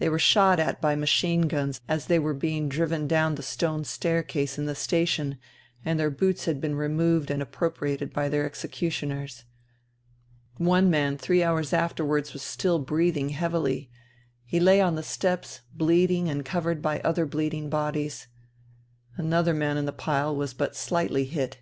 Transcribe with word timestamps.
They 0.00 0.08
were 0.08 0.18
shot 0.18 0.58
at 0.58 0.80
by 0.80 0.96
machine 0.96 1.42
guns 1.42 1.80
as 1.86 2.06
they 2.06 2.18
were 2.18 2.34
being 2.34 2.68
driven 2.68 3.06
down 3.06 3.36
the 3.36 3.42
stone 3.44 3.84
staircase 3.84 4.58
in 4.58 4.66
the 4.66 4.74
station, 4.74 5.38
and 5.84 5.96
their 5.96 6.10
boots 6.10 6.46
had 6.46 6.60
been 6.60 6.74
removed 6.74 7.30
and 7.30 7.40
appropriated 7.40 8.12
by 8.12 8.28
their 8.28 8.44
executioners. 8.44 9.44
One 10.56 10.90
man 10.90 11.16
three 11.16 11.44
hours 11.44 11.72
afterwards 11.72 12.32
was 12.32 12.42
still 12.42 12.80
breathing 12.80 13.28
heavily. 13.28 13.92
He 14.44 14.58
lay 14.58 14.80
on 14.80 14.96
the 14.96 15.04
steps, 15.04 15.60
bleeding, 15.72 16.28
and 16.28 16.44
covered 16.44 16.82
by 16.82 16.98
other 17.02 17.24
bleeding 17.24 17.70
bodies. 17.70 18.26
Another 19.16 19.54
man 19.54 19.76
in 19.76 19.84
the 19.86 19.92
pile 19.92 20.34
was 20.34 20.52
but 20.52 20.72
shghtly 20.72 21.28
hit. 21.28 21.60